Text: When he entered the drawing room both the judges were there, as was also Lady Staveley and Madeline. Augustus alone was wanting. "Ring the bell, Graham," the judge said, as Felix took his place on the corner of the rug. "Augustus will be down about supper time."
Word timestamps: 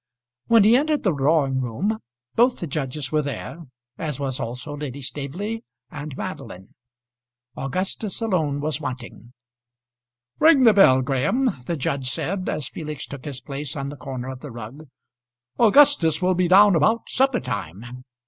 When 0.47 0.63
he 0.63 0.75
entered 0.75 1.03
the 1.03 1.13
drawing 1.13 1.61
room 1.61 1.99
both 2.33 2.57
the 2.57 2.65
judges 2.65 3.11
were 3.11 3.21
there, 3.21 3.65
as 3.99 4.19
was 4.19 4.39
also 4.39 4.75
Lady 4.75 4.99
Staveley 4.99 5.63
and 5.91 6.17
Madeline. 6.17 6.73
Augustus 7.55 8.19
alone 8.19 8.61
was 8.61 8.81
wanting. 8.81 9.31
"Ring 10.39 10.63
the 10.63 10.73
bell, 10.73 11.03
Graham," 11.03 11.51
the 11.67 11.77
judge 11.77 12.09
said, 12.09 12.49
as 12.49 12.67
Felix 12.67 13.05
took 13.05 13.25
his 13.25 13.41
place 13.41 13.75
on 13.75 13.89
the 13.89 13.95
corner 13.95 14.29
of 14.29 14.39
the 14.39 14.49
rug. 14.49 14.87
"Augustus 15.59 16.19
will 16.19 16.33
be 16.33 16.47
down 16.47 16.75
about 16.75 17.07
supper 17.07 17.39
time." 17.39 18.03